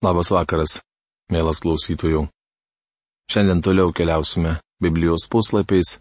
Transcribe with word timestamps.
Labas 0.00 0.30
vakaras, 0.32 0.78
mielas 1.28 1.58
klausytojų. 1.60 2.22
Šiandien 3.28 3.58
toliau 3.60 3.90
keliausime 3.92 4.54
Biblijos 4.80 5.26
puslapiais, 5.28 5.98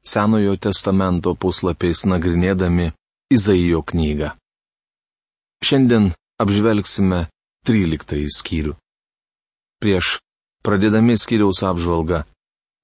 Senojo 0.00 0.54
testamento 0.56 1.34
puslapiais 1.36 2.00
nagrinėdami 2.08 2.88
Izaijo 3.28 3.82
knygą. 3.92 4.32
Šiandien 5.60 6.08
apžvelgsime 6.40 7.26
13 7.68 8.24
skyrių. 8.38 8.72
Prieš 9.84 10.16
pradėdami 10.64 11.18
skyriaus 11.20 11.60
apžvalgą, 11.60 12.24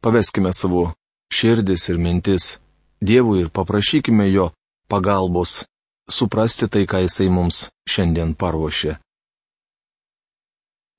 paveskime 0.04 0.52
savo 0.52 0.90
širdis 1.32 1.88
ir 1.88 1.96
mintis 1.96 2.58
Dievui 3.00 3.40
ir 3.46 3.48
paprašykime 3.48 4.28
jo 4.28 4.50
pagalbos 4.92 5.62
suprasti 6.10 6.68
tai, 6.68 6.84
ką 6.84 7.06
jisai 7.08 7.32
mums 7.32 7.70
šiandien 7.88 8.36
paruošė. 8.36 8.98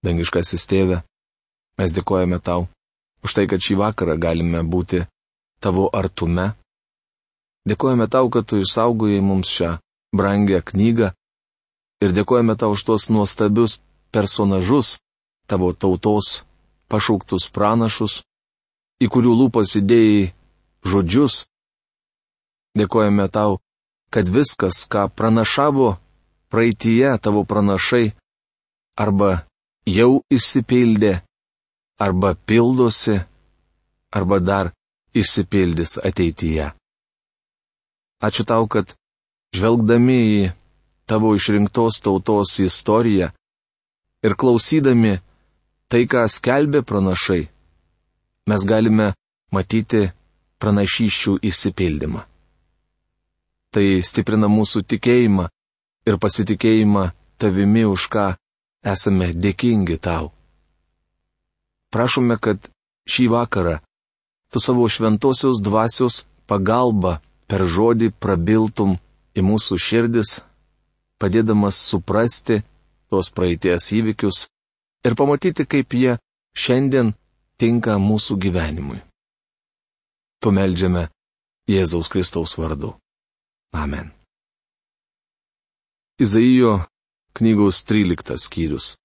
Dangiškasis 0.05 0.63
tėve, 0.71 1.01
mes 1.79 1.93
dėkojame 1.95 2.39
tau 2.39 2.67
už 3.23 3.35
tai, 3.35 3.45
kad 3.51 3.59
šį 3.59 3.75
vakarą 3.81 4.15
galime 4.15 4.63
būti 4.63 5.03
tavo 5.59 5.89
artume. 5.91 6.53
Dėkojame 7.67 8.07
tau, 8.07 8.29
kad 8.31 8.47
tu 8.47 8.61
išsaugojai 8.63 9.19
mums 9.19 9.51
šią 9.51 9.75
brangę 10.15 10.61
knygą 10.63 11.11
ir 12.03 12.15
dėkojame 12.15 12.55
tau 12.55 12.71
už 12.75 12.85
tuos 12.87 13.09
nuostabius 13.11 13.79
personažus, 14.15 14.97
tavo 15.51 15.73
tautos 15.75 16.43
pašauktus 16.89 17.49
pranašus, 17.53 18.23
į 19.03 19.11
kurių 19.11 19.35
lūpas 19.43 19.75
įdėjai 19.81 20.31
žodžius. 20.87 21.43
Dėkojame 22.79 23.27
tau, 23.33 23.59
kad 24.13 24.29
viskas, 24.31 24.85
ką 24.87 25.09
pranašavo 25.11 25.97
praeitie 26.49 27.11
tavo 27.21 27.43
pranašai, 27.43 28.15
arba 28.97 29.48
jau 29.89 30.21
išsipildė, 30.31 31.19
arba 31.99 32.33
pildosi, 32.47 33.19
arba 34.15 34.39
dar 34.39 34.71
išsipildys 35.13 35.97
ateityje. 36.03 36.71
Ačiū 38.19 38.43
tau, 38.47 38.67
kad 38.67 38.95
žvelgdami 39.55 40.17
į 40.39 40.41
tavo 41.09 41.33
išrinktos 41.35 42.01
tautos 42.03 42.57
istoriją 42.59 43.31
ir 44.23 44.35
klausydami 44.35 45.17
tai, 45.89 46.03
ką 46.05 46.25
skelbė 46.29 46.83
pranašai, 46.85 47.47
mes 48.49 48.65
galime 48.67 49.13
matyti 49.55 50.09
pranašyščių 50.59 51.39
išsipildymą. 51.49 52.25
Tai 53.73 53.85
stiprina 54.05 54.49
mūsų 54.49 54.83
tikėjimą 54.91 55.47
ir 56.09 56.17
pasitikėjimą 56.21 57.09
tavimi, 57.41 57.85
už 57.85 58.07
ką 58.13 58.25
Esame 58.85 59.33
dėkingi 59.33 59.97
tau. 59.99 60.31
Prašome, 61.91 62.37
kad 62.39 62.69
šį 63.09 63.25
vakarą 63.33 63.79
tu 64.49 64.61
savo 64.63 64.87
šventosios 64.87 65.61
dvasios 65.61 66.23
pagalba 66.47 67.19
per 67.49 67.65
žodį 67.65 68.11
prabiltum 68.21 68.97
į 69.37 69.43
mūsų 69.45 69.77
širdis, 69.81 70.39
padėdamas 71.19 71.77
suprasti 71.89 72.61
tos 73.09 73.29
praeities 73.33 73.91
įvykius 73.99 74.47
ir 75.05 75.15
pamatyti, 75.19 75.65
kaip 75.65 75.93
jie 75.93 76.17
šiandien 76.55 77.13
tinka 77.59 77.97
mūsų 77.99 78.37
gyvenimui. 78.45 79.01
Tu 80.39 80.51
melžiame 80.55 81.09
Jėzaus 81.69 82.07
Kristaus 82.09 82.55
vardu. 82.57 82.93
Amen. 83.75 84.13
Izaijo 86.19 86.79
knygos 87.39 87.83
13 87.83 88.37
skyrius. 88.37 88.95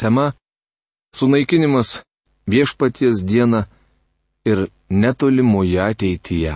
Tema- 0.00 0.32
sunaikinimas 1.16 1.88
viešpaties 2.52 3.16
dieną 3.30 3.60
ir 4.50 4.58
netolimoje 4.90 5.78
ateityje. 5.90 6.54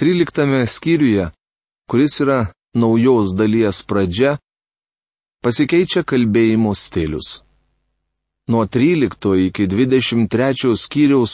13 0.00 0.66
skyriuje, 0.76 1.24
kuris 1.90 2.14
yra 2.24 2.40
naujos 2.74 3.28
dalies 3.38 3.82
pradžia, 3.88 4.38
pasikeičia 5.44 6.02
kalbėjimo 6.10 6.72
stilius. 6.74 7.28
Nuo 8.48 8.64
13 8.66 9.36
iki 9.48 9.64
23 9.66 10.76
skyriaus 10.84 11.32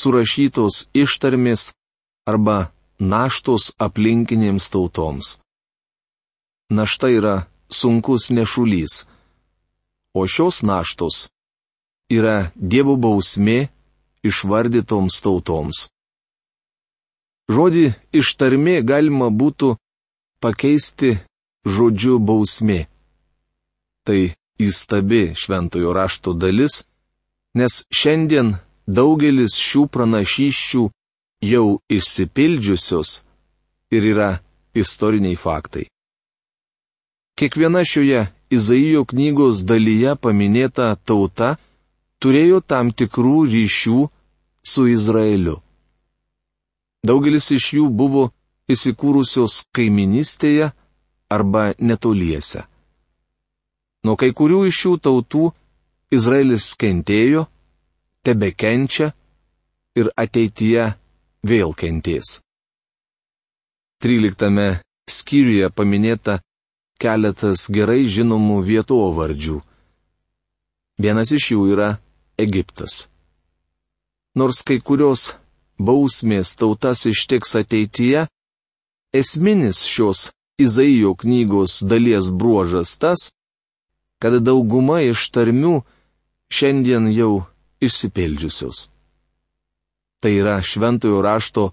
surašytos 0.00 0.74
ištarmės 0.94 1.62
arba 2.26 2.58
naštos 2.98 3.72
aplinkinėms 3.86 4.66
tautoms 4.74 5.38
našta 6.70 7.08
yra 7.08 7.46
sunkus 7.70 8.30
nešulys, 8.30 9.06
o 10.14 10.26
šios 10.26 10.62
naštos 10.62 11.28
yra 12.10 12.50
Dievo 12.56 12.96
bausmė 12.96 13.68
išvardytoms 14.24 15.20
tautoms. 15.24 15.88
Žodį 17.48 17.86
ištarmė 18.12 18.82
galima 18.84 19.28
būtų 19.32 19.76
pakeisti 20.44 21.16
žodžiu 21.64 22.18
bausmė. 22.20 22.84
Tai 24.04 24.20
įstabi 24.60 25.32
šventojo 25.36 25.94
rašto 25.96 26.34
dalis, 26.36 26.84
nes 27.56 27.84
šiandien 27.88 28.56
daugelis 28.84 29.56
šių 29.56 29.86
pranašyščių 29.92 30.84
jau 31.52 31.66
išsipildžiusios 31.88 33.22
ir 33.94 34.10
yra 34.12 34.30
istoriniai 34.76 35.36
faktai. 35.36 35.88
Kiekviena 37.38 37.84
šioje 37.84 38.24
Izaijo 38.50 39.04
knygos 39.06 39.60
dalyje 39.62 40.16
paminėta 40.18 40.88
tauta 41.06 41.52
turėjo 42.18 42.58
tam 42.66 42.88
tikrų 42.90 43.44
ryšių 43.52 43.98
su 44.66 44.86
Izraeliu. 44.90 45.60
Daugelis 47.06 47.52
iš 47.54 47.66
jų 47.76 47.84
buvo 48.00 48.24
įsikūrusios 48.74 49.60
kaiminystėje 49.70 50.72
arba 51.30 51.62
netoliese. 51.78 52.64
Nuo 54.02 54.16
kai 54.18 54.32
kurių 54.34 54.64
iš 54.72 54.82
šių 54.82 54.96
tautų 55.06 55.44
Izraelis 56.18 56.72
kentėjo, 56.80 57.46
tebe 58.26 58.50
kenčia 58.50 59.12
ir 59.94 60.10
ateityje 60.18 60.90
vėl 61.46 61.70
kentės. 61.78 62.40
13 64.02 64.82
skyriuje 65.06 65.70
paminėta 65.70 66.40
keletas 67.02 67.68
gerai 67.70 68.06
žinomų 68.10 68.58
vietovardžių. 68.66 69.58
Vienas 70.98 71.30
iš 71.34 71.52
jų 71.54 71.66
yra 71.74 71.90
Egiptas. 72.38 73.06
Nors 74.38 74.62
kai 74.66 74.80
kurios 74.82 75.32
bausmės 75.78 76.56
tautas 76.58 77.06
ištiks 77.06 77.54
ateityje, 77.62 78.26
esminis 79.14 79.84
šios 79.86 80.28
Izaijo 80.58 81.12
knygos 81.14 81.78
dalies 81.86 82.32
bruožas 82.34 82.96
tas, 82.98 83.30
kad 84.18 84.34
dauguma 84.42 84.98
iš 85.06 85.28
tarmių 85.30 85.76
šiandien 86.50 87.06
jau 87.14 87.44
išsipildžiusios. 87.78 88.88
Tai 90.18 90.32
yra 90.34 90.56
šventojo 90.58 91.22
rašto 91.22 91.68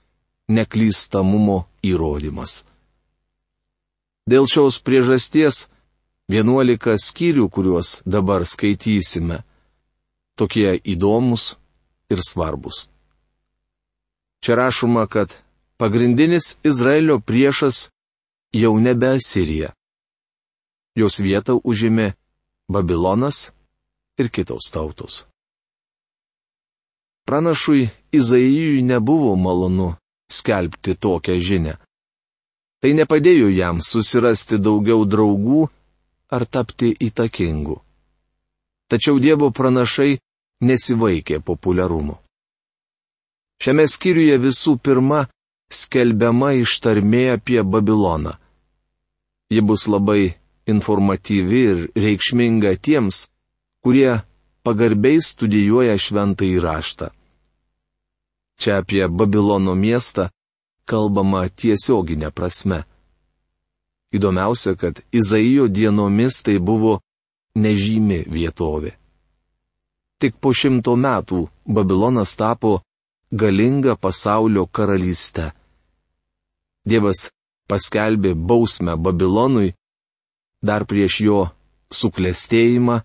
neklystamumo 0.53 1.63
įrodymas. 1.81 2.61
Dėl 4.25 4.47
šios 4.49 4.79
priežasties 4.81 5.67
11 6.33 6.97
skyrių, 6.97 7.45
kuriuos 7.53 7.99
dabar 8.09 8.41
skaitysime, 8.49 9.43
tokie 10.33 10.81
įdomus 10.81 11.59
ir 12.09 12.23
svarbus. 12.25 12.89
Čia 14.41 14.57
rašoma, 14.57 15.05
kad 15.05 15.37
pagrindinis 15.77 16.57
Izraelio 16.65 17.19
priešas 17.21 17.91
jau 18.53 18.73
nebe 18.81 19.13
Sirija. 19.21 19.75
Jos 20.97 21.21
vietą 21.21 21.59
užėmė 21.61 22.15
Babilonas 22.71 23.51
ir 24.17 24.33
kitos 24.33 24.73
tautos. 24.73 25.25
Pranašui 27.29 27.89
Izaijui 28.09 28.81
nebuvo 28.81 29.35
malonu 29.35 29.93
skelbti 30.33 30.97
tokią 30.97 31.37
žinę. 31.41 31.77
Tai 32.85 32.91
nepadėjo 32.93 33.47
jam 33.49 33.79
susirasti 33.81 34.59
daugiau 34.61 35.07
draugų 35.09 35.63
ar 36.37 36.43
tapti 36.45 36.91
įtakingu. 37.01 37.79
Tačiau 38.93 39.17
Dievo 39.17 39.47
pranašai 39.49 40.19
nesivaikė 40.69 41.39
populiarumo. 41.47 42.19
Šiame 43.57 43.87
skyriuje 43.89 44.35
visų 44.43 44.75
pirma 44.85 45.23
skelbiama 45.79 46.51
ištarmė 46.59 47.23
apie 47.39 47.57
Babiloną. 47.65 48.35
Ji 49.49 49.65
bus 49.65 49.87
labai 49.89 50.35
informatyvi 50.69 51.63
ir 51.71 51.83
reikšminga 52.05 52.75
tiems, 52.85 53.23
kurie 53.81 54.21
pagarbiai 54.61 55.25
studijuoja 55.25 55.97
šventą 55.97 56.45
įraštą. 56.53 57.09
Čia 58.61 58.77
apie 58.85 59.07
Babilono 59.09 59.73
miestą 59.73 60.29
kalbama 60.89 61.45
tiesioginė 61.49 62.31
prasme. 62.31 62.83
Įdomiausia, 64.15 64.75
kad 64.79 65.01
Izaijo 65.11 65.67
dienomis 65.67 66.41
tai 66.45 66.57
buvo 66.59 66.99
nežymi 67.55 68.23
vietovė. 68.31 68.93
Tik 70.21 70.37
po 70.39 70.53
šimto 70.55 70.95
metų 70.95 71.41
Babilonas 71.67 72.35
tapo 72.39 72.79
galinga 73.31 73.95
pasaulio 73.99 74.65
karalystė. 74.67 75.51
Dievas 76.85 77.29
paskelbė 77.67 78.35
bausmę 78.35 78.95
Babilonui 78.95 79.73
dar 80.61 80.85
prieš 80.85 81.19
jo 81.27 81.39
suklestėjimą 81.91 83.01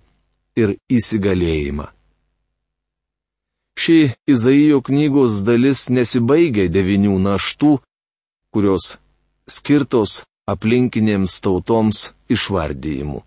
ir 0.60 0.76
įsigalėjimą. 0.92 1.88
Ši 3.80 4.10
Izaijo 4.28 4.82
knygos 4.84 5.40
dalis 5.46 5.86
nesibaigia 5.88 6.68
devinių 6.68 7.14
naštų, 7.24 7.78
kurios 8.52 8.98
skirtos 9.48 10.18
aplinkinėms 10.52 11.38
tautoms 11.40 12.10
išvardyjimu. 12.28 13.22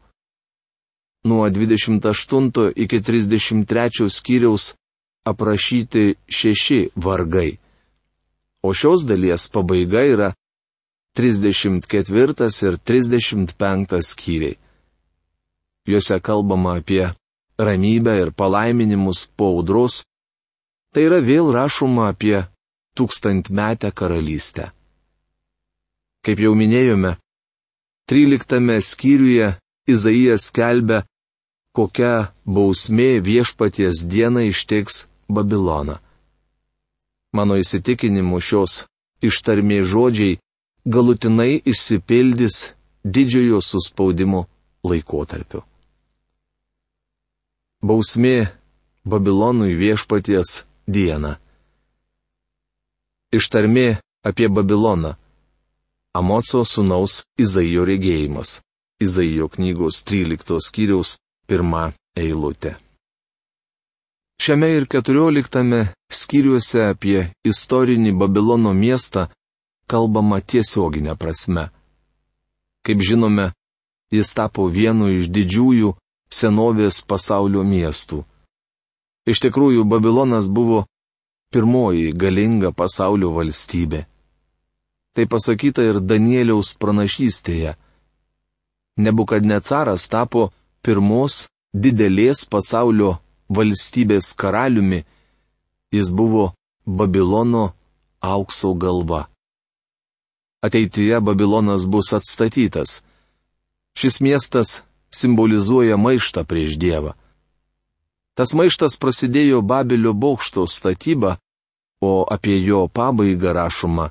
Nuo 1.26 1.48
28 1.50 2.70
iki 2.86 3.00
33 3.10 4.12
skyriaus 4.18 4.74
aprašyti 5.26 6.06
šeši 6.28 6.80
vargai, 6.96 7.58
o 8.62 8.76
šios 8.78 9.08
dalies 9.10 9.50
pabaiga 9.50 10.06
yra 10.14 10.30
34 11.18 12.50
ir 12.68 12.80
35 12.92 14.02
skyriai. 14.12 14.58
Juose 15.90 16.20
kalbama 16.20 16.78
apie 16.78 17.10
ramybę 17.58 18.20
ir 18.22 18.30
palaiminimus 18.32 19.28
po 19.38 19.50
audros, 19.56 20.04
tai 20.94 21.08
yra 21.10 21.20
vėl 21.26 21.50
rašoma 21.56 22.12
apie 22.14 22.46
tūkstantmetę 22.98 23.90
karalystę. 23.98 24.70
Kaip 26.24 26.40
jau 26.40 26.54
minėjome, 26.56 27.18
13 28.10 28.80
skyriuje 28.82 29.56
Izaijas 29.90 30.46
skelbia, 30.48 31.02
kokia 31.76 32.32
bausmė 32.46 33.20
viešpaties 33.20 34.06
dieną 34.08 34.46
ištiks 34.54 35.08
Babiloną. 35.28 35.98
Mano 37.36 37.58
įsitikinimu 37.60 38.40
šios 38.40 38.86
ištarmė 39.26 39.82
žodžiai 39.84 40.38
galutinai 40.86 41.60
išsipildys 41.66 42.76
didžiojo 43.04 43.60
suspaudimo 43.60 44.46
laikotarpiu. 44.88 45.64
Bausmė 47.84 48.54
Babilonui 49.04 49.76
viešpaties 49.76 50.64
dieną. 50.88 51.36
Ištarmė 53.34 53.98
apie 54.24 54.50
Babiloną. 54.50 55.16
Amoco 56.14 56.62
sunaus 56.66 57.24
Izaijo 57.38 57.86
regėjimas. 57.90 58.62
Izaijo 59.02 59.50
knygos 59.50 60.04
13 60.06 60.60
skyriaus 60.62 61.18
1 61.50 61.94
eilutė. 62.16 62.76
Šiame 64.44 64.70
ir 64.78 64.86
14 64.86 65.88
skyriuose 66.12 66.84
apie 66.92 67.32
istorinį 67.48 68.12
Babilono 68.22 68.74
miestą 68.74 69.28
kalbama 69.88 70.40
tiesioginė 70.42 71.16
prasme. 71.18 71.70
Kaip 72.86 73.00
žinome, 73.00 73.52
jis 74.12 74.34
tapo 74.38 74.68
vienu 74.68 75.10
iš 75.18 75.30
didžiųjų 75.36 75.94
senovės 76.40 77.02
pasaulio 77.08 77.64
miestų. 77.64 78.24
Iš 79.26 79.40
tikrųjų, 79.46 79.86
Babilonas 79.88 80.50
buvo 80.52 80.84
pirmoji 81.54 82.12
galinga 82.12 82.74
pasaulio 82.76 83.32
valstybė. 83.36 84.04
Tai 85.14 85.26
pasakyta 85.30 85.86
ir 85.86 86.02
Danieliaus 86.02 86.74
pranašystėje. 86.82 87.76
Nebukadnecaras 88.98 90.10
tapo 90.10 90.50
pirmos 90.84 91.46
didelės 91.74 92.44
pasaulio 92.50 93.18
valstybės 93.50 94.34
karaliumi, 94.36 95.04
jis 95.94 96.12
buvo 96.12 96.52
Babilono 96.86 97.72
aukso 98.20 98.74
galva. 98.74 99.28
Ateityje 100.64 101.20
Babilonas 101.20 101.86
bus 101.86 102.14
atstatytas. 102.18 103.04
Šis 103.96 104.20
miestas 104.20 104.82
simbolizuoja 105.14 105.98
maištą 105.98 106.44
prieš 106.50 106.80
Dievą. 106.82 107.14
Tas 108.34 108.54
maištas 108.58 108.98
prasidėjo 108.98 109.62
Babilio 109.62 110.14
bokšto 110.14 110.66
statyba, 110.68 111.38
o 112.02 112.26
apie 112.36 112.58
jo 112.66 112.88
pabaigą 112.88 113.54
rašoma 113.54 114.10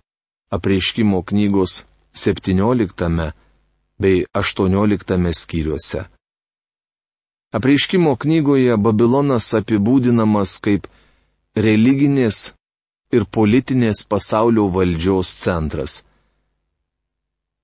apreiškimo 0.56 1.22
knygos 1.22 1.84
17 2.14 3.32
bei 3.98 4.24
18 4.34 5.32
skyriuose. 5.42 6.04
Apreiškimo 7.52 8.16
knygoje 8.16 8.76
Babilonas 8.76 9.48
apibūdinamas 9.58 10.56
kaip 10.64 10.86
religinės 11.56 12.52
ir 13.12 13.26
politinės 13.36 14.04
pasaulio 14.08 14.68
valdžios 14.72 15.32
centras. 15.44 16.04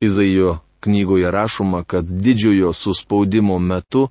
Izaijo 0.04 0.58
knygoje 0.84 1.30
rašoma, 1.30 1.84
kad 1.84 2.04
didžiojo 2.04 2.72
suspaudimo 2.72 3.58
metu 3.58 4.08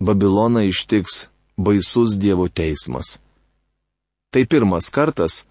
Babiloną 0.00 0.66
ištiks 0.68 1.28
baisus 1.56 2.18
Dievo 2.18 2.48
teismas. 2.48 3.18
Tai 4.30 4.46
pirmas 4.46 4.90
kartas, 4.90 5.44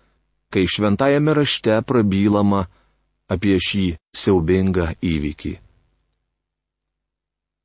kai 0.52 0.66
šventajame 0.68 1.34
rašte 1.34 1.80
prabylama 1.88 2.66
apie 3.32 3.58
šį 3.58 3.86
siaubingą 4.14 4.92
įvykį. 5.02 5.54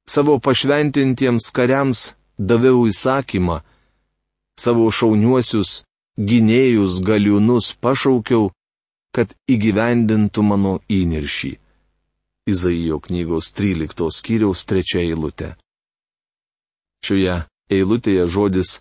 Savo 0.08 0.38
pašventintiems 0.40 1.50
kariams 1.52 2.12
daviau 2.38 2.86
įsakymą, 2.88 3.58
savo 4.56 4.86
šauniuosius 4.88 5.82
gynėjus 6.16 7.02
galiūnus 7.04 7.74
pašaukiau, 7.82 8.48
kad 9.12 9.34
įgyvendintų 9.50 10.44
mano 10.46 10.78
įniršį. 10.88 11.52
Izaijo 12.48 12.98
knygos 13.04 13.52
13 13.52 14.08
skyriaus 14.14 14.64
3 14.64 15.02
eilutė. 15.02 15.52
Šioje 17.04 17.36
eilutėje 17.72 18.26
žodis 18.34 18.78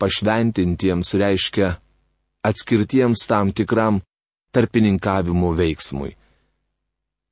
pašventintiems 0.00 1.14
reiškia 1.22 1.76
atskirtiems 2.48 3.26
tam 3.30 3.52
tikram 3.52 4.00
tarpininkavimo 4.54 5.50
veiksmui. 5.58 6.12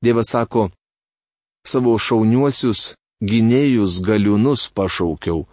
Dievas 0.05 0.32
sako, 0.35 0.69
savo 1.64 1.94
šauniuosius 1.99 2.94
gynėjus 3.25 4.00
galiūnus 4.05 4.69
pašaukiau, 4.76 5.46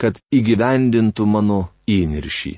kad 0.00 0.20
įgyvendintų 0.38 1.26
mano 1.26 1.60
įniršį. 1.90 2.54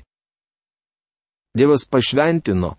Dievas 1.57 1.85
pašventino 1.89 2.75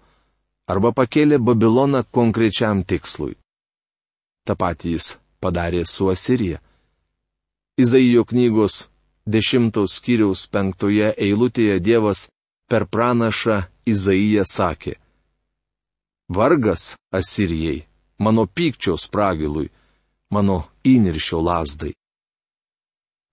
arba 0.70 0.92
pakėlė 0.94 1.40
Babiloną 1.42 2.04
konkrečiam 2.14 2.84
tikslui. 2.86 3.34
Ta 4.46 4.54
patys 4.54 5.16
padarė 5.42 5.82
su 5.88 6.06
Asirija. 6.12 6.60
Izaijo 7.80 8.22
knygos 8.28 8.86
dešimtos 9.30 9.94
skyriaus 9.98 10.46
penktoje 10.52 11.12
eilutėje 11.26 11.78
Dievas 11.80 12.28
per 12.70 12.86
pranašą 12.86 13.62
Izaiją 13.86 14.44
sakė. 14.46 14.94
Vargas 16.30 16.94
Asirijai, 17.10 17.86
mano 18.18 18.46
pykčio 18.46 18.94
spragilui, 18.98 19.70
mano 20.30 20.58
įniršio 20.86 21.40
lasdai. 21.42 21.92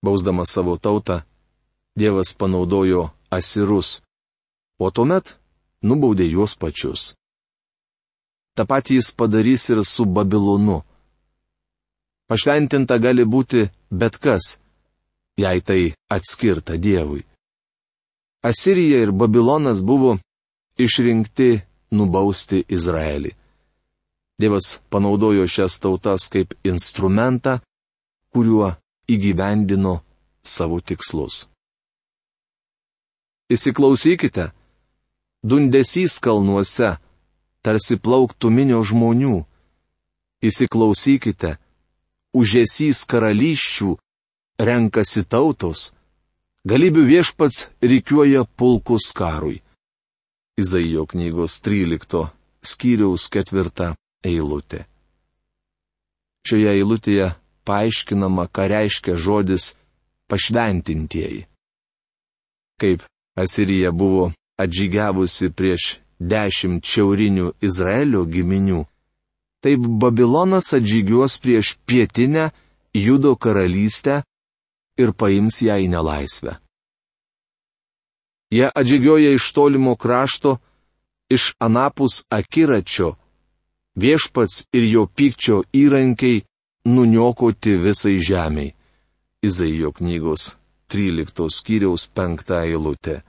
Bausdamas 0.02 0.50
savo 0.54 0.76
tautą, 0.78 1.22
Dievas 1.98 2.34
panaudojo 2.38 3.10
Asirus, 3.30 4.00
o 4.78 4.90
tuomet 4.90 5.36
nubaudė 5.82 6.26
juos 6.30 6.54
pačius. 6.58 7.14
Ta 8.54 8.66
patį 8.66 8.98
jis 8.98 9.10
padarys 9.14 9.68
ir 9.70 9.84
su 9.86 10.06
Babilonu. 10.06 10.82
Pašventinta 12.28 12.98
gali 12.98 13.24
būti 13.24 13.68
bet 13.90 14.18
kas, 14.18 14.58
jei 15.38 15.60
tai 15.60 15.82
atskirta 16.10 16.76
Dievui. 16.76 17.22
Asirija 18.42 18.98
ir 19.02 19.12
Babilonas 19.12 19.80
buvo 19.82 20.18
išrinkti 20.78 21.60
nubausti 21.90 22.64
Izraelį. 22.68 23.32
Dievas 24.38 24.78
panaudojo 24.90 25.46
šias 25.50 25.80
tautas 25.82 26.28
kaip 26.30 26.54
instrumentą, 26.62 27.58
kuriuo 28.30 28.70
įgyvendino 29.10 29.98
savo 30.46 30.78
tikslus. 30.80 31.48
Įsiklausykite, 33.50 34.52
dundesys 35.42 36.18
kalnuose, 36.22 36.98
tarsi 37.64 37.96
plauktų 37.98 38.50
minio 38.52 38.84
žmonių. 38.86 39.40
Įsiklausykite, 40.44 41.56
užėsys 42.38 43.02
karalysčių, 43.10 43.96
renkasi 44.58 45.24
tautos 45.24 45.92
Galybių 46.68 47.04
viešpats 47.06 47.68
reikiuoja 47.80 48.42
pulkus 48.58 49.12
karui. 49.16 49.62
Izaijo 50.58 51.06
knygos 51.06 51.60
13 51.62 52.24
skyriaus 52.66 53.28
4 53.30 53.94
eilutė. 54.26 54.82
Šioje 56.44 56.74
eilutėje 56.74 57.30
paaiškinama, 57.64 58.48
ką 58.52 58.66
reiškia 58.74 59.14
žodis 59.16 59.76
pašventintieji. 60.28 61.46
Kaip 62.80 63.06
Asirija 63.38 63.92
buvo 63.92 64.32
atžygiavusi 64.58 65.52
prieš 65.54 65.98
dešimt 66.18 66.84
šiaurinių 66.84 67.52
Izraelio 67.62 68.26
giminių, 68.26 68.82
taip 69.62 69.86
Babilonas 70.02 70.74
atžygiuos 70.74 71.38
prieš 71.38 71.76
pietinę 71.86 72.50
Judo 72.92 73.36
karalystę 73.36 74.24
ir 74.98 75.12
paims 75.14 75.62
ją 75.62 75.78
į 75.78 75.88
nelaisvę. 75.92 76.58
Jie 78.50 78.68
atžygioja 78.80 79.34
iš 79.36 79.52
tolimo 79.52 79.94
krašto, 79.96 80.56
iš 81.28 81.52
anapus 81.60 82.24
akiračio, 82.32 83.14
viešpats 83.94 84.64
ir 84.72 84.84
jo 84.88 85.06
pykčio 85.06 85.62
įrankiai 85.72 86.44
nuniokoti 86.84 87.76
visai 87.84 88.18
žemiai. 88.28 88.74
Izaijo 89.42 89.92
knygos 89.92 90.56
13 90.90 91.46
skyriaus 91.52 92.08
5 92.10 92.54
eilutė. 92.64 93.20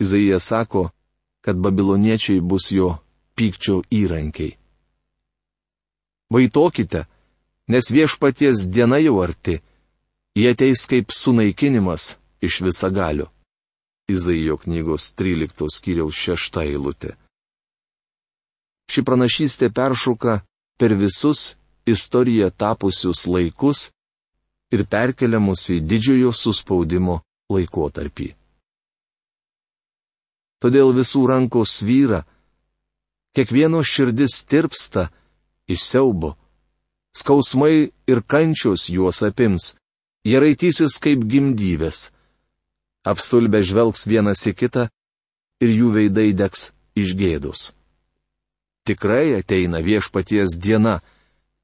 Izaija 0.00 0.38
sako, 0.40 0.90
kad 1.40 1.56
babiloniečiai 1.56 2.40
bus 2.40 2.70
jo 2.72 2.98
pykčio 3.34 3.80
įrankiai. 3.90 4.54
Vaitokite, 6.30 7.06
nes 7.72 7.90
viešpaties 7.90 8.68
diena 8.70 9.00
jau 9.02 9.18
arti, 9.24 9.58
jie 10.36 10.50
ateis 10.50 10.86
kaip 10.86 11.12
sunaikinimas 11.12 12.16
iš 12.40 12.60
visagalio. 12.66 13.26
Izaijo 14.10 14.56
knygos 14.56 15.12
13 15.14 15.70
skyriaus 15.76 16.16
6 16.18 16.62
eilutė. 16.64 17.14
Ši 18.90 19.04
pranašystė 19.06 19.70
peršoka 19.70 20.40
per 20.78 20.94
visus 20.98 21.54
istoriją 21.86 22.50
tapusius 22.50 23.26
laikus 23.26 23.90
ir 24.74 24.86
perkeliamus 24.86 25.68
į 25.74 25.78
didžiojo 25.86 26.32
suspaudimo 26.34 27.20
laikotarpį. 27.50 28.34
Todėl 30.60 30.92
visų 30.92 31.22
rankos 31.30 31.78
vyra, 31.86 32.20
kiekvieno 33.34 33.80
širdis 33.86 34.42
tirpsta 34.44 35.08
iš 35.70 35.86
siaubo, 35.86 36.34
skausmai 37.16 37.90
ir 38.10 38.22
kančios 38.26 38.90
juos 38.92 39.22
apims, 39.24 39.74
jie 40.26 40.40
raitysis 40.42 40.98
kaip 41.02 41.24
gimdyvės 41.30 42.08
apstulbę 43.04 43.62
žvelgs 43.64 44.06
vienas 44.06 44.42
į 44.46 44.54
kitą 44.60 44.86
ir 45.64 45.70
jų 45.72 45.92
veidai 45.96 46.30
degs 46.36 46.70
iš 46.96 47.14
gėdos. 47.16 47.70
Tikrai 48.84 49.36
ateina 49.38 49.80
viešpaties 49.84 50.56
diena, 50.60 51.00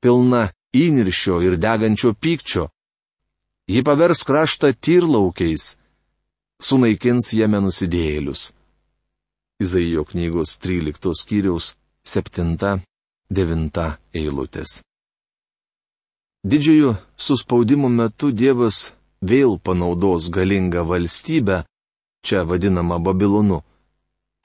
pilna 0.00 0.50
įniršio 0.76 1.40
ir 1.44 1.56
degančio 1.60 2.14
pykčio. 2.14 2.68
Ji 3.66 3.82
pavers 3.82 4.22
kraštą 4.22 4.70
tyrlaukiais, 4.78 5.74
sunaikins 6.62 7.32
jame 7.34 7.60
nusidėjėlius. 7.64 8.52
Izaijo 9.60 10.04
knygos 10.04 10.58
13 10.62 11.16
skyriaus 11.16 11.74
7-9 12.04 13.86
eilutės. 14.14 14.82
Didžiojo 16.46 16.92
suspaudimo 17.18 17.88
metu 17.90 18.28
Dievas 18.30 18.92
vėl 19.18 19.56
panaudos 19.58 20.28
galingą 20.30 20.84
valstybę, 20.86 21.64
čia 22.22 22.44
vadinamą 22.46 23.00
Babilonu, 23.02 23.64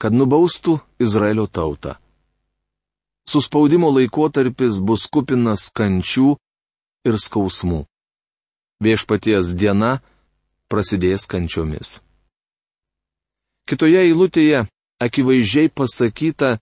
kad 0.02 0.10
nubaustų 0.10 0.80
Izraelio 0.98 1.46
tautą. 1.46 1.94
Suspaudimo 3.30 3.92
laikotarpis 3.94 4.80
bus 4.82 5.06
kupinas 5.06 5.68
kančių 5.70 6.32
ir 7.06 7.18
skausmų. 7.22 7.84
Viešpaties 8.82 9.54
diena 9.54 10.00
prasidės 10.66 11.28
kančiomis. 11.30 12.00
Kitoje 13.70 14.02
eilutėje 14.08 14.64
akivaizdžiai 15.06 15.70
pasakyta, 15.70 16.56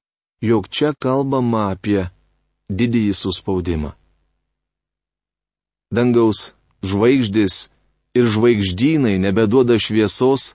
jog 0.44 0.68
čia 0.68 0.92
kalbama 0.92 1.70
apie 1.72 2.10
didįjį 2.68 3.16
suspaudimą. 3.22 3.94
Dangaus 5.90 6.52
žvaigždės 6.86 7.66
ir 8.14 8.26
žvaigždynai 8.30 9.16
nebeduoda 9.18 9.74
šviesos, 9.78 10.54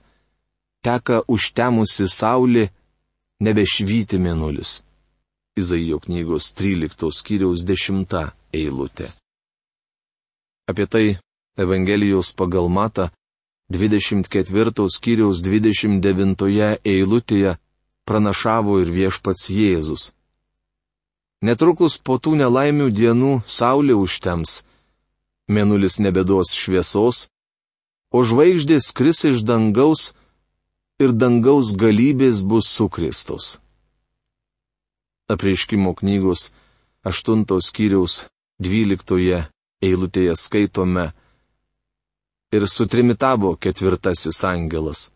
teka 0.80 1.20
užtemusi 1.28 2.08
saulė, 2.08 2.70
nebešvyti 3.44 4.16
mėnulis. 4.16 4.80
Izaijo 5.56 6.00
knygos 6.04 6.52
13 6.56 7.12
skyriaus 7.12 7.64
10 7.68 8.16
eilutė. 8.52 9.08
Apie 10.68 10.86
tai 10.88 11.06
Evangelijos 11.56 12.32
pagal 12.36 12.68
Mata 12.68 13.10
24 13.72 14.88
skyriaus 14.96 15.40
29 15.44 16.80
eilutėje 16.84 17.56
pranašavo 18.08 18.80
ir 18.82 18.92
viešpats 18.92 19.48
Jėzus. 19.50 20.12
Netrukus 21.42 21.98
po 21.98 22.16
tų 22.22 22.36
nelaimių 22.40 22.88
dienų 22.92 23.32
saulė 23.44 23.96
užtems, 23.98 24.62
mėnulis 25.48 25.98
nebeduos 26.02 26.52
šviesos, 26.54 27.26
o 28.10 28.22
žvaigždės 28.22 28.92
kris 28.96 29.24
iš 29.30 29.42
dangaus 29.46 30.12
ir 31.02 31.12
dangaus 31.12 31.74
galybės 31.76 32.42
bus 32.42 32.70
sukristos. 32.70 33.58
Apreiškimo 35.28 35.92
knygos 35.98 36.50
8 37.06 37.44
skyriaus 37.62 38.26
12 38.62 39.42
eilutėje 39.82 40.34
skaitome 40.38 41.10
ir 42.54 42.66
sutrimitavo 42.70 43.56
ketvirtasis 43.60 44.44
angelas. 44.46 45.10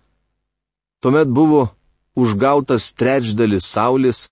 Tuomet 1.01 1.31
buvo 1.31 1.71
užgautas 2.19 2.91
trečdalis 2.93 3.65
saulės, 3.65 4.29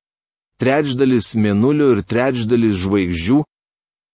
trečdalis 0.61 1.33
mėnulio 1.39 1.95
ir 1.95 2.03
trečdalis 2.03 2.77
žvaigždžių, 2.83 3.39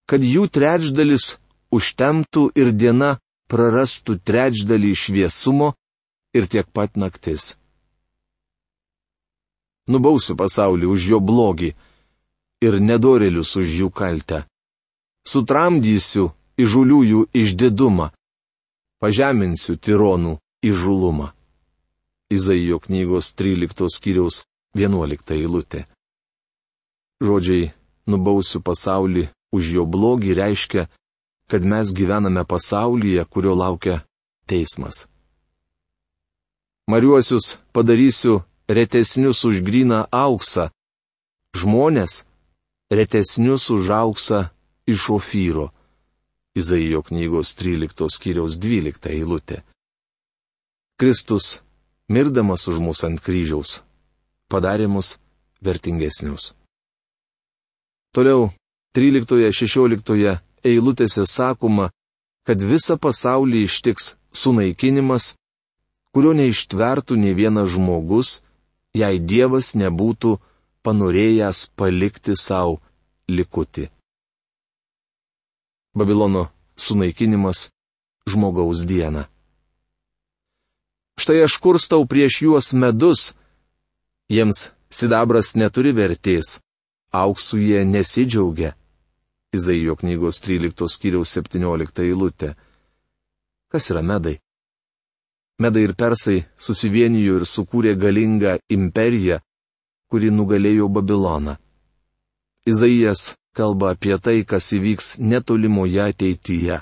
kad 0.07 0.23
jų 0.23 0.45
trečdalis 0.53 1.35
užtemtų 1.77 2.49
ir 2.61 2.73
diena 2.73 3.11
prarastų 3.51 4.19
trečdalį 4.27 4.93
šviesumo 5.03 5.75
ir 6.37 6.49
tiek 6.51 6.67
pat 6.73 6.97
naktis. 6.97 7.55
Nubausiu 9.91 10.37
pasaulį 10.41 10.89
už 10.95 11.09
jo 11.13 11.19
blogį 11.21 11.75
ir 12.65 12.81
nedorelius 12.81 13.53
už 13.61 13.69
jų 13.81 13.89
kaltę. 13.93 14.45
Sutramdysiu 15.29 16.33
įžuliųjų 16.61 17.21
išdidumą, 17.37 18.11
pažeminsiu 19.01 19.77
tironų 19.77 20.39
įžulumą. 20.65 21.33
Izaijo 22.33 22.81
knygos 22.81 23.33
13 23.37 23.89
skyriaus 23.93 24.45
11 24.75 25.37
eilutė. 25.37 25.85
Žodžiai 27.25 27.73
nubausiu 28.11 28.61
pasaulį 28.65 29.29
už 29.55 29.65
jo 29.77 29.85
blogį 29.87 30.35
reiškia, 30.41 30.89
kad 31.51 31.65
mes 31.65 31.93
gyvename 31.93 32.45
pasaulyje, 32.45 33.25
kurio 33.25 33.55
laukia 33.55 34.05
teismas. 34.47 35.09
Mariuosius 36.91 37.59
padarysiu 37.73 38.43
retesnius 38.69 39.45
už 39.45 39.61
gryną 39.65 40.05
auksą, 40.11 40.69
žmonės 41.57 42.25
retesnius 42.93 43.71
už 43.71 43.89
auksą 43.91 44.39
iš 44.87 45.11
ofyro. 45.11 45.71
Izaijo 46.55 47.03
knygos 47.03 47.57
13 47.59 48.09
skyriaus 48.15 48.59
12 48.63 49.11
eilutė. 49.11 49.65
Kristus, 51.01 51.65
mirdamas 52.09 52.69
už 52.71 52.79
mus 52.79 53.03
ant 53.03 53.19
kryžiaus, 53.19 53.83
padarė 54.47 54.87
mus 54.87 55.17
vertingesnius. 55.65 56.55
Toliau 58.15 58.53
13-16 58.95 60.39
eilutėse 60.65 61.27
sakoma, 61.29 61.91
kad 62.47 62.61
visą 62.61 62.97
pasaulį 63.01 63.65
ištiks 63.69 64.15
sunaikinimas, 64.35 65.35
kurio 66.13 66.33
neištvertų 66.37 67.17
ne 67.21 67.33
vienas 67.35 67.71
žmogus, 67.75 68.41
jei 68.95 69.19
Dievas 69.19 69.75
nebūtų 69.75 70.37
panorėjęs 70.85 71.69
palikti 71.79 72.37
savo 72.39 72.81
likutį. 73.29 73.89
Babilono 75.95 76.49
sunaikinimas 76.77 77.69
žmogaus 78.29 78.85
diena. 78.89 79.29
Štai 81.15 81.45
aš 81.47 81.57
kurstau 81.63 82.03
prieš 82.11 82.43
juos 82.43 82.73
medus, 82.75 83.35
jiems 84.29 84.71
sidabras 84.91 85.55
neturi 85.55 85.93
vertės, 85.95 86.59
auksų 87.15 87.61
jie 87.63 87.85
nesidžiaugia. 87.87 88.75
Izaijo 89.57 89.95
knygos 90.01 90.41
13 90.45 90.89
skyriaus 90.95 91.35
17 91.39 92.03
eilutė. 92.07 92.55
Kas 93.71 93.91
yra 93.93 94.03
medai? 94.03 94.37
Medai 95.63 95.85
ir 95.87 95.93
persai 96.03 96.41
susivienijo 96.67 97.37
ir 97.41 97.45
sukūrė 97.47 97.93
galingą 98.05 98.57
imperiją, 98.77 99.39
kuri 100.11 100.31
nugalėjo 100.35 100.89
Babiloną. 100.97 101.55
Izaijas 102.73 103.23
kalba 103.55 103.93
apie 103.95 104.19
tai, 104.19 104.43
kas 104.51 104.73
įvyks 104.79 105.13
netolimoje 105.31 106.01
ateityje. 106.09 106.81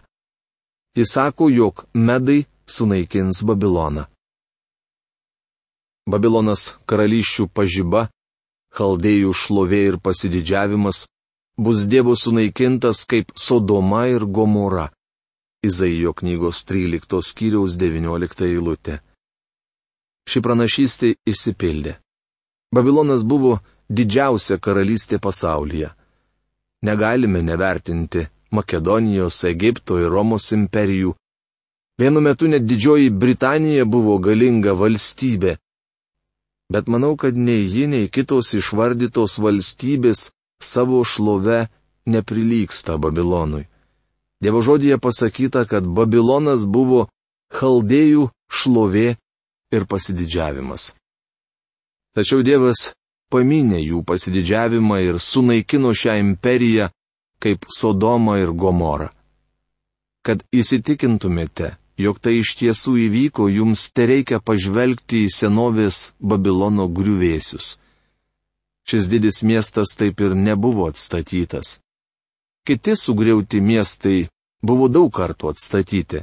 Jis 0.97 1.12
sako, 1.17 1.50
jog 1.50 1.85
medai 1.95 2.41
sunaikins 2.75 3.43
Babiloną. 3.49 4.07
Babilonas 6.09 6.62
karalysčių 6.91 7.47
pažyba, 7.57 8.07
chaldėjų 8.76 9.33
šlovė 9.43 9.81
ir 9.91 9.99
pasididžiavimas 10.07 11.05
bus 11.56 11.87
Dievo 11.87 12.16
sunaikintas 12.16 13.04
kaip 13.06 13.32
Sodoma 13.37 14.06
ir 14.09 14.25
Gomora. 14.25 14.88
Izaijo 15.62 16.12
knygos 16.12 16.64
13 16.64 17.23
skyriaus 17.23 17.76
19 17.78 18.47
eilutė. 18.49 18.99
Ši 20.28 20.40
pranašystė 20.42 21.14
išsipildė. 21.26 21.97
Babilonas 22.75 23.23
buvo 23.23 23.59
didžiausia 23.88 24.59
karalystė 24.59 25.18
pasaulyje. 25.18 25.92
Negalime 26.82 27.42
nevertinti 27.42 28.26
Makedonijos, 28.50 29.44
Egipto 29.44 29.99
ir 30.02 30.11
Romos 30.11 30.50
imperijų. 30.52 31.14
Vienu 32.00 32.21
metu 32.21 32.49
net 32.49 32.66
didžioji 32.66 33.11
Britanija 33.11 33.85
buvo 33.85 34.18
galinga 34.18 34.75
valstybė. 34.75 35.56
Bet 36.73 36.88
manau, 36.88 37.14
kad 37.16 37.37
nei 37.37 37.68
ji, 37.68 37.87
nei 37.87 38.09
kitos 38.09 38.54
išvardytos 38.59 39.38
valstybės 39.44 40.30
savo 40.62 41.02
šlove 41.04 41.66
neprilyksta 42.07 42.97
Babilonui. 42.99 43.66
Dievo 44.42 44.62
žodėje 44.62 44.99
pasakyta, 44.99 45.66
kad 45.71 45.87
Babilonas 45.87 46.64
buvo 46.66 47.07
chaldėjų 47.54 48.31
šlovė 48.50 49.12
ir 49.73 49.87
pasididžiavimas. 49.87 50.92
Tačiau 52.16 52.42
Dievas 52.45 52.90
paminė 53.33 53.81
jų 53.81 54.02
pasididžiavimą 54.09 54.99
ir 55.07 55.21
sunaikino 55.23 55.92
šią 55.97 56.19
imperiją 56.25 56.90
kaip 57.42 57.64
Sodomą 57.78 58.37
ir 58.42 58.52
Gomorą. 58.52 59.09
Kad 60.23 60.45
įsitikintumėte, 60.54 61.73
jog 61.99 62.21
tai 62.23 62.37
iš 62.42 62.54
tiesų 62.61 62.95
įvyko, 63.09 63.49
jums 63.50 63.88
te 63.90 64.07
reikia 64.07 64.38
pažvelgti 64.38 65.25
į 65.26 65.33
senovės 65.35 66.12
Babilono 66.21 66.87
griuvėsius. 66.87 67.78
Šis 68.89 69.09
didis 69.09 69.43
miestas 69.43 69.95
taip 69.99 70.21
ir 70.21 70.35
nebuvo 70.37 70.89
atstatytas. 70.91 71.79
Kiti 72.67 72.97
sugriauti 72.97 73.61
miestai 73.61 74.29
buvo 74.62 74.89
daug 74.89 75.11
kartų 75.15 75.51
atstatyti. 75.53 76.23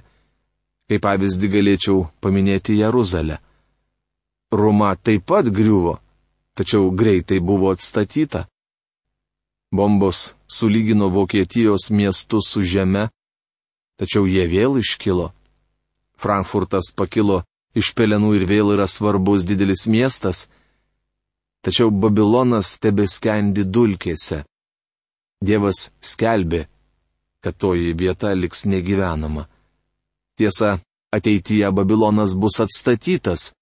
Kaip 0.89 1.03
pavyzdį 1.05 1.47
galėčiau 1.55 2.05
paminėti 2.23 2.79
Jeruzalę. 2.79 3.39
Roma 4.51 4.95
taip 4.95 5.27
pat 5.29 5.45
griuvo, 5.53 5.99
tačiau 6.57 6.89
greitai 6.91 7.39
buvo 7.39 7.69
atstatyta. 7.75 8.47
Bombos 9.71 10.33
sulygino 10.47 11.09
Vokietijos 11.13 11.91
miestus 11.91 12.49
su 12.49 12.63
žeme, 12.65 13.09
tačiau 13.99 14.25
jie 14.25 14.47
vėl 14.49 14.79
iškilo. 14.81 15.29
Frankfurtas 16.17 16.89
pakilo 16.95 17.43
iš 17.77 17.93
pelenų 17.93 18.33
ir 18.39 18.47
vėl 18.49 18.73
yra 18.73 18.87
svarbus 18.89 19.45
didelis 19.45 19.85
miestas, 19.85 20.47
tačiau 21.65 21.91
Babilonas 21.91 22.77
tebeskendi 22.83 23.65
dulkėse. 23.65 24.43
Dievas 25.43 25.89
skelbė, 26.03 26.65
kad 27.43 27.55
toji 27.55 27.93
vieta 27.95 28.33
liks 28.35 28.65
negyvenama. 28.65 29.47
Tiesa, 30.37 30.79
ateityje 31.15 31.71
Babilonas 31.71 32.35
bus 32.35 32.59
atstatytas, 32.65 33.53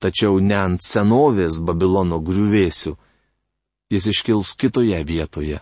tačiau 0.00 0.40
ne 0.40 0.56
ant 0.56 0.84
senovės 0.84 1.60
Babilono 1.60 2.20
griuvėsių. 2.20 2.96
Jis 3.92 4.06
iškils 4.12 4.56
kitoje 4.60 5.00
vietoje. 5.04 5.60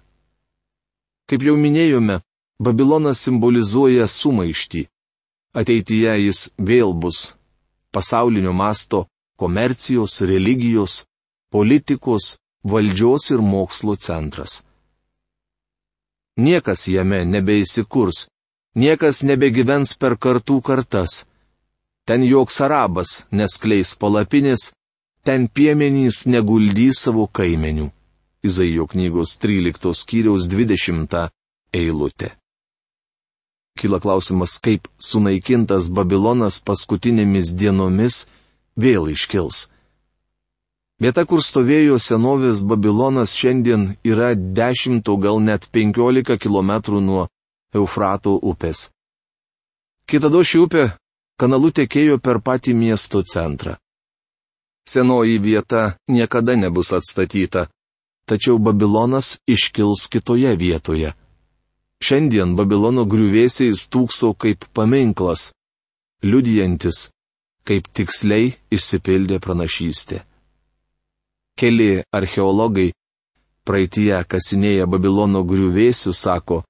Kaip 1.29 1.43
jau 1.47 1.55
minėjome, 1.59 2.21
Babilonas 2.63 3.23
simbolizuoja 3.27 4.07
sumaištį. 4.07 4.87
Ateityje 5.59 6.13
jis 6.27 6.41
vėl 6.59 6.95
bus 6.95 7.35
pasaulinio 7.93 8.53
masto 8.57 9.07
komercijos, 9.37 10.21
religijos, 10.23 11.03
politikos, 11.55 12.37
valdžios 12.65 13.31
ir 13.35 13.41
mokslo 13.55 13.95
centras. 13.97 14.63
Niekas 16.41 16.89
jame 16.89 17.25
nebeįsikurs, 17.29 18.27
Niekas 18.73 19.21
nebegyvens 19.29 19.93
per 20.01 20.15
kartų 20.17 20.63
kartas. 20.65 21.27
Ten 22.09 22.23
joks 22.25 22.57
arabas 22.65 23.11
neskleis 23.31 23.93
palapinės, 24.01 24.71
ten 25.29 25.45
piemenys 25.49 26.25
neguldys 26.25 27.03
savo 27.05 27.27
kaimenių. 27.29 27.91
Izaijo 28.43 28.87
knygos 28.89 29.37
13 29.45 29.93
skyriaus 29.93 30.49
20 30.49 31.29
eilutė. 31.77 32.33
Kila 33.77 34.01
klausimas, 34.01 34.57
kaip 34.65 34.89
sunaikintas 34.97 35.91
Babilonas 35.93 36.59
paskutinėmis 36.65 37.53
dienomis 37.53 38.25
vėl 38.77 39.13
iškils. 39.13 39.69
Vieta, 41.03 41.25
kur 41.27 41.41
stovėjo 41.43 41.97
senovės 41.99 42.61
Babilonas, 42.63 43.33
šiandien 43.35 43.89
yra 44.07 44.37
10, 44.39 45.03
gal 45.25 45.41
net 45.43 45.67
15 45.75 46.37
km 46.39 46.71
nuo 47.03 47.25
Eufrato 47.75 48.37
upės. 48.39 48.91
Kitado 50.07 50.45
ši 50.47 50.63
upė 50.63 50.85
kanalu 51.43 51.73
tekėjo 51.75 52.21
per 52.23 52.39
patį 52.39 52.77
miesto 52.85 53.25
centrą. 53.35 53.75
Senoji 54.87 55.43
vieta 55.43 55.97
niekada 56.07 56.55
nebus 56.55 56.95
atstatyta, 56.95 57.67
tačiau 58.27 58.63
Babilonas 58.63 59.35
iškils 59.51 60.07
kitoje 60.07 60.55
vietoje. 60.55 61.15
Šiandien 61.99 62.55
Babilono 62.55 63.11
griuvėsiai 63.11 63.75
stūkso 63.75 64.37
kaip 64.39 64.71
paminklas, 64.71 65.51
liudijantis, 66.23 67.09
kaip 67.67 67.91
tiksliai 67.91 68.53
išsipildė 68.71 69.43
pranašystė. 69.43 70.29
Keli 71.59 72.03
archeologai 72.13 72.93
praeitie 73.67 74.19
kasinėję 74.29 74.87
Babilono 74.91 75.43
griuvėsių 75.47 76.13
sako, 76.17 76.63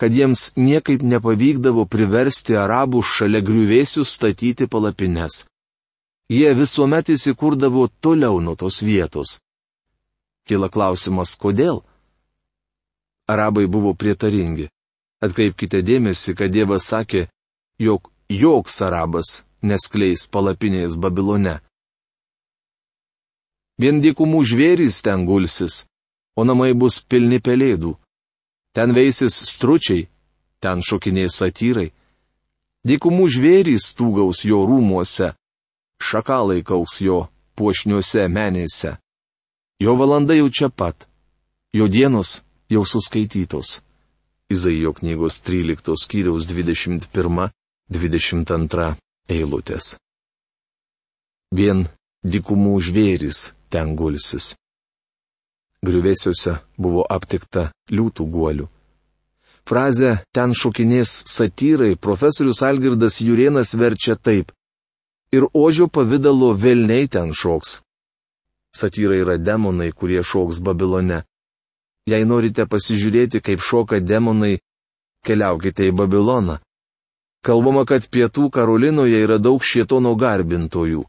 kad 0.00 0.14
jiems 0.16 0.52
niekaip 0.56 1.02
nepavykdavo 1.04 1.84
priversti 1.84 2.56
arabų 2.56 3.02
šalia 3.04 3.42
griuvėsių 3.44 4.04
statyti 4.08 4.68
palapines. 4.70 5.44
Jie 6.30 6.54
visuomet 6.54 7.10
įsikurdavo 7.12 7.88
toliau 8.00 8.40
nuo 8.40 8.54
tos 8.56 8.80
vietos. 8.86 9.40
Kila 10.48 10.70
klausimas, 10.72 11.34
kodėl? 11.36 11.82
Arabai 13.28 13.66
buvo 13.66 13.92
prietaringi. 13.94 14.70
Atkreipkite 15.20 15.82
dėmesį, 15.84 16.34
kad 16.38 16.50
Dievas 16.54 16.86
sakė, 16.88 17.26
jog 17.78 18.08
joks 18.30 18.80
arabas 18.86 19.42
neskleis 19.62 20.24
palapinės 20.32 20.96
Babilone. 20.96 21.58
Vien 23.80 24.02
dykumų 24.04 24.44
žvėrys 24.44 25.00
ten 25.06 25.24
gulsis, 25.24 25.86
o 26.36 26.44
namai 26.44 26.76
bus 26.76 27.00
pilni 27.00 27.40
pelėdų. 27.40 27.96
Ten 28.76 28.92
veisis 28.94 29.34
stručiai, 29.54 30.08
ten 30.60 30.84
šokinės 30.84 31.40
satyrai. 31.40 31.88
Dykumų 32.84 33.28
žvėrys 33.34 33.86
stūgaus 33.92 34.44
jo 34.44 34.66
rūmuose, 34.68 35.32
šakalai 36.00 36.62
kauks 36.64 37.00
jo 37.04 37.28
puošniuose 37.56 38.28
menėse. 38.28 38.96
Jo 39.80 39.96
valanda 39.96 40.34
jau 40.36 40.48
čia 40.52 40.68
pat, 40.68 41.08
jo 41.72 41.88
dienos 41.88 42.42
jau 42.72 42.84
suskaitytos. 42.84 43.80
Izaijo 44.50 44.92
knygos 44.98 45.40
13 45.46 45.94
skyriaus 46.04 46.44
21-22 46.50 48.96
eilutės. 49.30 49.96
Vien 51.54 51.86
dykumų 52.24 52.74
žvėris 52.84 53.52
ten 53.70 53.94
gulsis. 53.96 54.54
Griuvėsiuose 55.80 56.58
buvo 56.76 57.06
aptikta 57.08 57.70
liūtų 57.88 58.26
guolių. 58.34 58.66
Frazę 59.64 60.16
ten 60.34 60.52
šokinės 60.56 61.10
satyrai 61.30 61.94
profesorius 61.96 62.60
Algirdas 62.66 63.20
Jurienas 63.22 63.72
verčia 63.78 64.16
taip. 64.16 64.52
Ir 65.32 65.46
ožio 65.54 65.86
pavydalo 65.88 66.50
velniai 66.58 67.06
ten 67.08 67.32
šoks. 67.32 67.80
Satyrai 68.74 69.20
yra 69.22 69.36
demonai, 69.38 69.92
kurie 69.92 70.22
šoks 70.22 70.60
Babilone. 70.66 71.22
Jei 72.10 72.26
norite 72.26 72.66
pasižiūrėti, 72.66 73.40
kaip 73.40 73.62
šoka 73.62 74.00
demonai, 74.02 74.58
keliaukite 75.26 75.86
į 75.90 75.94
Babiloną. 75.94 76.58
Kalbama, 77.46 77.86
kad 77.86 78.04
pietų 78.10 78.50
Karolinoje 78.52 79.22
yra 79.24 79.38
daug 79.38 79.62
šietono 79.64 80.12
garbintojų. 80.18 81.06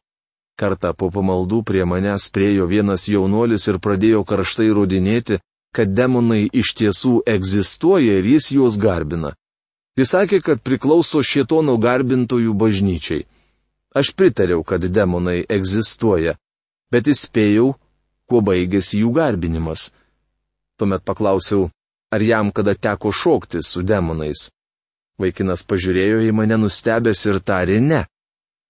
Kartą 0.62 0.91
po 0.93 1.08
pamaldų 1.10 1.63
prie 1.65 1.86
manęs 1.89 2.28
priejo 2.30 2.67
vienas 2.69 3.08
jaunuolis 3.10 3.63
ir 3.71 3.80
pradėjo 3.82 4.21
karštai 4.30 4.67
rodinėti, 4.78 5.39
kad 5.74 5.89
demonai 5.97 6.43
iš 6.54 6.76
tiesų 6.78 7.13
egzistuoja 7.26 8.19
ir 8.19 8.28
jis 8.36 8.52
juos 8.54 8.78
garbina. 8.78 9.32
Jis 9.97 10.13
sakė, 10.13 10.39
kad 10.45 10.62
priklauso 10.62 11.24
šietono 11.26 11.80
garbintojų 11.82 12.54
bažnyčiai. 12.54 13.26
Aš 13.97 14.13
pritariau, 14.15 14.62
kad 14.63 14.86
demonai 14.86 15.41
egzistuoja, 15.50 16.38
bet 16.93 17.10
įspėjau, 17.12 17.74
kuo 18.30 18.43
baigėsi 18.45 19.02
jų 19.02 19.10
garbinimas. 19.17 19.89
Tuomet 20.78 21.04
paklausiau, 21.04 21.71
ar 22.13 22.21
jam 22.21 22.54
kada 22.56 22.76
teko 22.76 23.12
šokti 23.12 23.63
su 23.65 23.82
demonais. 23.82 24.52
Vaikinas 25.19 25.65
pažiūrėjo 25.67 26.21
į 26.30 26.32
mane 26.38 26.62
nustebęs 26.62 27.26
ir 27.34 27.41
tarė 27.41 27.82
ne. 27.82 28.06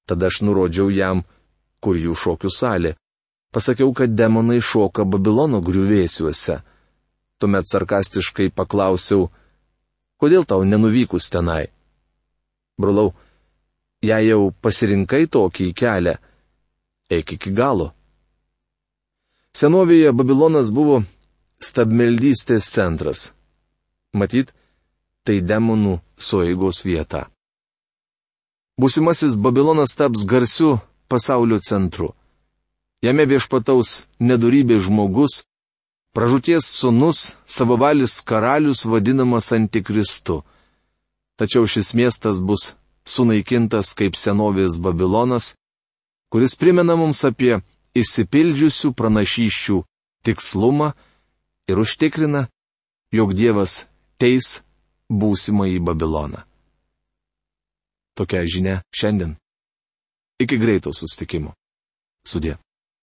Tada 0.10 0.32
aš 0.32 0.41
nurodžiau 0.47 0.89
jam, 0.89 1.21
kur 1.82 1.98
jų 1.98 2.15
šokių 2.24 2.52
salė. 2.54 2.96
Pasakiau, 3.52 3.91
kad 3.94 4.13
demonai 4.15 4.62
šoka 4.63 5.04
Babilono 5.04 5.60
griuvėsiuose. 5.65 6.62
Tuomet 7.41 7.67
sarkastiškai 7.67 8.52
paklausiau, 8.56 9.28
kodėl 10.22 10.46
tau 10.46 10.63
nenuvykus 10.63 11.28
tenai? 11.34 11.65
Brolau, 12.80 13.12
jei 14.06 14.30
jau 14.30 14.52
pasirinkai 14.62 15.26
tokį 15.28 15.72
kelią, 15.82 16.15
eik 17.12 17.34
iki 17.36 17.52
galo. 17.58 17.91
Senovėje 19.58 20.13
Babilonas 20.15 20.70
buvo 20.72 21.02
stabmeldystės 21.60 22.70
centras. 22.72 23.32
Matyt, 24.13 24.54
tai 25.26 25.41
demonų 25.41 25.98
sueigos 26.17 26.86
vieta. 26.86 27.26
Būsimasis 28.80 29.36
Babilonas 29.36 29.94
taps 29.98 30.24
garsiu 30.26 30.78
pasaulio 31.12 31.60
centru. 31.60 32.13
Jame 33.04 33.26
viešpataus 33.28 34.06
nedorybė 34.21 34.78
žmogus, 34.86 35.41
pražūties 36.15 36.67
sunus, 36.80 37.36
savavalis 37.45 38.19
karalius 38.21 38.86
vadinamas 38.86 39.52
antikristu. 39.58 40.41
Tačiau 41.39 41.65
šis 41.65 41.95
miestas 41.97 42.38
bus 42.38 42.76
sunaikintas 43.08 43.95
kaip 43.97 44.15
senovės 44.15 44.78
Babilonas, 44.78 45.56
kuris 46.32 46.56
primena 46.56 46.95
mums 47.00 47.24
apie 47.26 47.58
išsipildžiusių 47.97 48.93
pranašyščių 48.95 49.82
tikslumą 50.28 50.91
ir 51.67 51.82
užtikrina, 51.82 52.45
jog 53.12 53.34
Dievas 53.36 53.82
teis 54.21 54.60
būsimą 55.10 55.67
į 55.76 55.82
Babiloną. 55.89 56.45
Tokia 58.15 58.45
žinia 58.45 58.82
šiandien. 58.93 59.40
Iki 60.41 60.58
greito 60.58 60.89
sustikimo. 60.93 61.54
Sudė. 62.25 62.56